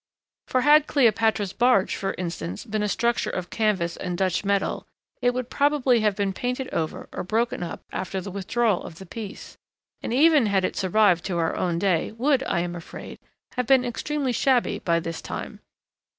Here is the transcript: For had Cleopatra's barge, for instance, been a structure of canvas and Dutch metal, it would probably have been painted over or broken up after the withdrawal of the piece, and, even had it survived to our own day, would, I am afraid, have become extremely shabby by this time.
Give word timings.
For 0.47 0.61
had 0.61 0.87
Cleopatra's 0.87 1.53
barge, 1.53 1.95
for 1.95 2.15
instance, 2.17 2.65
been 2.65 2.81
a 2.81 2.89
structure 2.89 3.29
of 3.29 3.51
canvas 3.51 3.95
and 3.97 4.17
Dutch 4.17 4.43
metal, 4.43 4.87
it 5.21 5.31
would 5.31 5.51
probably 5.51 5.99
have 5.99 6.15
been 6.15 6.33
painted 6.33 6.73
over 6.73 7.07
or 7.13 7.21
broken 7.23 7.61
up 7.61 7.83
after 7.91 8.19
the 8.19 8.31
withdrawal 8.31 8.81
of 8.81 8.95
the 8.95 9.05
piece, 9.05 9.59
and, 10.01 10.11
even 10.11 10.47
had 10.47 10.65
it 10.65 10.75
survived 10.75 11.23
to 11.25 11.37
our 11.37 11.55
own 11.55 11.77
day, 11.77 12.13
would, 12.13 12.41
I 12.47 12.61
am 12.61 12.75
afraid, 12.75 13.19
have 13.57 13.67
become 13.67 13.85
extremely 13.85 14.31
shabby 14.31 14.79
by 14.79 14.99
this 14.99 15.21
time. 15.21 15.59